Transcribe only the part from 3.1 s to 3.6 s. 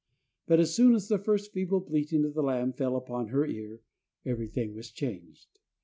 her